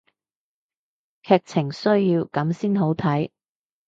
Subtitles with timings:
[1.21, 3.29] 劇情需要噉先好睇